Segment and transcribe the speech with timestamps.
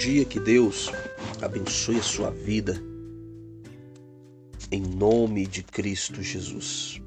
[0.00, 0.90] dia, que Deus
[1.42, 2.82] abençoe a sua vida.
[4.72, 7.02] Em nome de Cristo Jesus.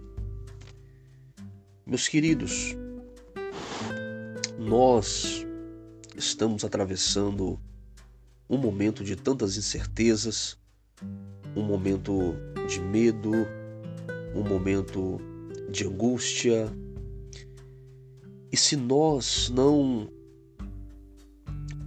[1.87, 2.77] Meus queridos,
[4.59, 5.43] nós
[6.15, 7.59] estamos atravessando
[8.47, 10.55] um momento de tantas incertezas,
[11.55, 12.35] um momento
[12.67, 13.31] de medo,
[14.35, 15.19] um momento
[15.71, 16.71] de angústia.
[18.51, 20.11] E se nós não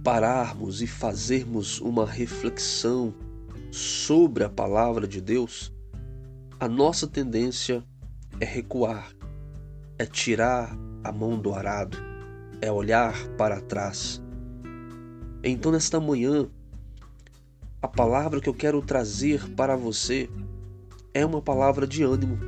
[0.07, 3.13] pararmos e fazermos uma reflexão
[3.69, 5.69] sobre a palavra de Deus,
[6.57, 7.83] a nossa tendência
[8.39, 9.11] é recuar,
[9.99, 11.97] é tirar a mão do arado,
[12.61, 14.23] é olhar para trás.
[15.43, 16.47] Então, nesta manhã,
[17.81, 20.29] a palavra que eu quero trazer para você
[21.13, 22.39] é uma palavra de ânimo,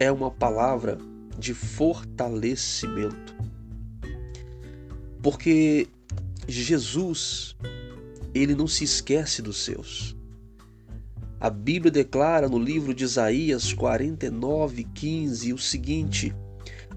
[0.00, 0.96] é uma palavra
[1.38, 3.36] de fortalecimento.
[5.22, 5.90] Porque
[6.48, 7.56] Jesus,
[8.34, 10.16] ele não se esquece dos seus.
[11.40, 16.34] A Bíblia declara no livro de Isaías 49, 15 o seguinte: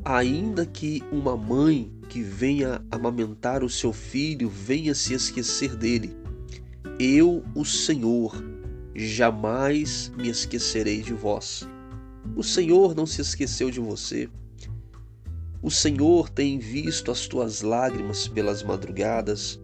[0.06, 6.16] Ainda que uma mãe que venha amamentar o seu filho venha se esquecer dele,
[7.00, 8.44] eu, o Senhor,
[8.96, 11.68] jamais me esquecerei de vós.
[12.36, 14.30] O Senhor não se esqueceu de você.
[15.62, 19.60] O Senhor tem visto as tuas lágrimas pelas madrugadas.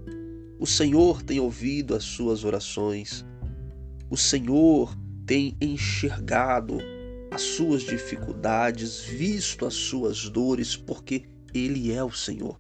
[0.59, 3.25] O Senhor tem ouvido as suas orações.
[4.09, 4.93] O Senhor
[5.25, 6.79] tem enxergado
[7.31, 12.57] as suas dificuldades, visto as suas dores, porque Ele é o Senhor.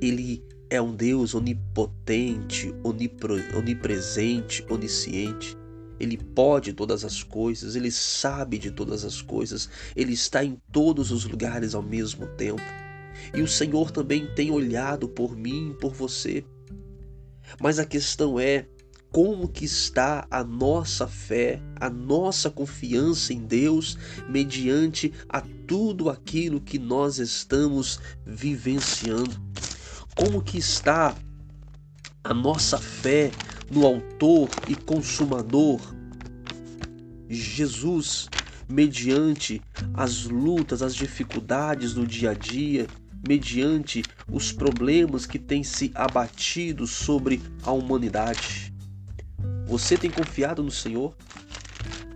[0.00, 5.56] Ele é um Deus onipotente, onipresente, onisciente.
[5.98, 11.10] Ele pode todas as coisas, ele sabe de todas as coisas, ele está em todos
[11.10, 12.62] os lugares ao mesmo tempo.
[13.32, 16.44] E o Senhor também tem olhado por mim, por você.
[17.60, 18.66] Mas a questão é
[19.14, 23.96] como que está a nossa fé, a nossa confiança em Deus
[24.28, 29.40] mediante a tudo aquilo que nós estamos vivenciando.
[30.16, 31.14] Como que está
[32.24, 33.30] a nossa fé
[33.74, 35.80] no autor e consumador
[37.28, 38.28] Jesus,
[38.68, 39.60] mediante
[39.92, 42.86] as lutas, as dificuldades do dia a dia,
[43.26, 48.72] mediante os problemas que têm se abatido sobre a humanidade.
[49.66, 51.16] Você tem confiado no Senhor?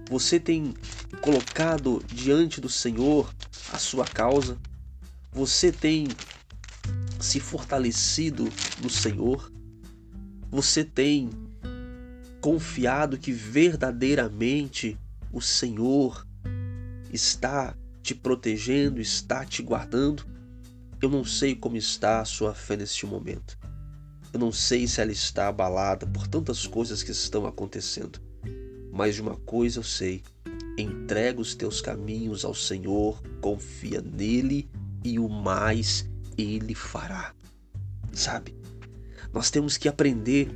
[0.09, 0.75] Você tem
[1.21, 3.35] colocado diante do Senhor
[3.73, 4.57] a sua causa?
[5.33, 6.07] Você tem
[7.19, 8.49] se fortalecido
[8.81, 9.51] no Senhor?
[10.51, 11.31] Você tem
[12.41, 14.99] confiado que verdadeiramente
[15.33, 16.27] o Senhor
[17.13, 20.25] está te protegendo, está te guardando?
[21.01, 23.59] Eu não sei como está a sua fé neste momento.
[24.33, 28.21] Eu não sei se ela está abalada por tantas coisas que estão acontecendo.
[28.93, 30.23] Mas de uma coisa eu sei:
[30.77, 34.69] entrega os teus caminhos ao Senhor, confia nele
[35.05, 37.33] e o mais ele fará.
[38.13, 38.57] Sabe?
[39.33, 40.49] Nós temos que aprender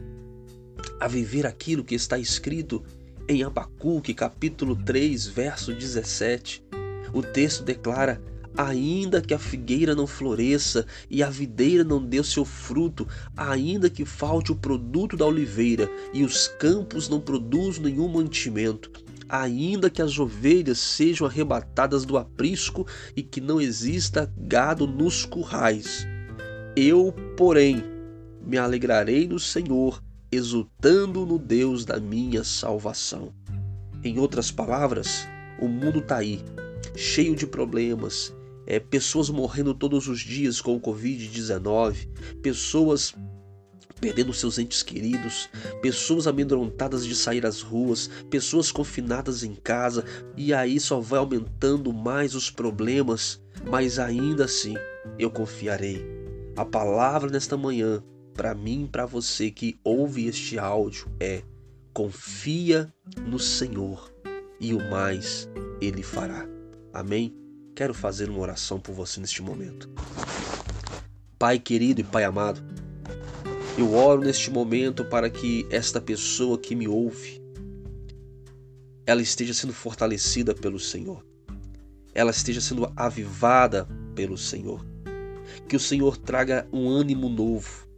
[1.02, 2.80] a viver aquilo que está escrito
[3.28, 6.64] em Abacuque, capítulo 3, verso 17.
[7.12, 8.22] O texto declara:
[8.56, 13.04] Ainda que a figueira não floresça e a videira não dê seu fruto,
[13.36, 18.88] ainda que falte o produto da oliveira e os campos não produzam nenhum mantimento,
[19.28, 22.86] ainda que as ovelhas sejam arrebatadas do aprisco
[23.16, 26.06] e que não exista gado nos currais.
[26.76, 27.82] Eu, porém,
[28.41, 30.00] me alegrarei no Senhor,
[30.32, 33.34] exultando no Deus da minha salvação.
[34.03, 35.28] Em outras palavras,
[35.60, 36.43] o mundo está aí,
[36.97, 38.34] cheio de problemas,
[38.66, 42.09] é, pessoas morrendo todos os dias com o Covid-19,
[42.41, 43.15] pessoas
[44.00, 45.48] perdendo seus entes queridos,
[45.81, 50.04] pessoas amedrontadas de sair às ruas, pessoas confinadas em casa,
[50.36, 53.41] e aí só vai aumentando mais os problemas,
[53.71, 54.74] mas ainda assim
[55.16, 56.04] eu confiarei.
[56.56, 58.03] A palavra nesta manhã
[58.34, 61.42] para mim, para você que ouve este áudio é:
[61.92, 62.92] confia
[63.26, 64.12] no Senhor
[64.60, 65.48] e o mais
[65.80, 66.46] ele fará.
[66.92, 67.34] Amém?
[67.74, 69.88] Quero fazer uma oração por você neste momento.
[71.38, 72.62] Pai querido e Pai amado,
[73.76, 77.42] eu oro neste momento para que esta pessoa que me ouve
[79.04, 81.24] ela esteja sendo fortalecida pelo Senhor.
[82.14, 84.84] Ela esteja sendo avivada pelo Senhor.
[85.68, 87.88] Que o Senhor traga um ânimo novo,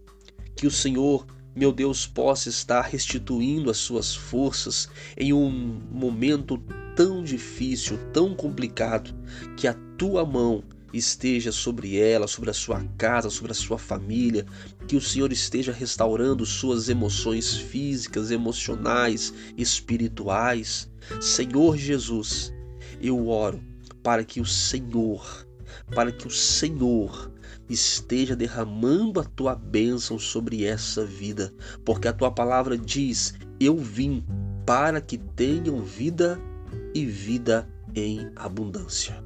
[0.55, 5.51] que o Senhor, meu Deus, possa estar restituindo as suas forças em um
[5.91, 6.59] momento
[6.97, 9.15] tão difícil, tão complicado,
[9.57, 10.63] que a tua mão
[10.93, 14.47] esteja sobre ela, sobre a sua casa, sobre a sua família,
[14.87, 20.89] que o Senhor esteja restaurando suas emoções físicas, emocionais, espirituais.
[21.21, 22.53] Senhor Jesus,
[23.01, 23.61] eu oro
[24.03, 25.47] para que o Senhor,
[25.95, 27.34] para que o Senhor
[27.69, 31.53] esteja derramando a tua bênção sobre essa vida,
[31.85, 34.25] porque a tua palavra diz: Eu vim
[34.67, 36.41] para que tenham vida
[36.95, 39.23] e vida em abundância.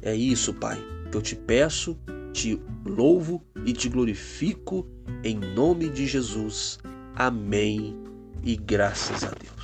[0.00, 0.78] É isso, Pai,
[1.10, 1.98] que eu te peço,
[2.32, 4.86] te louvo e te glorifico
[5.22, 6.78] em nome de Jesus.
[7.14, 7.96] Amém
[8.42, 9.61] e graças a Deus.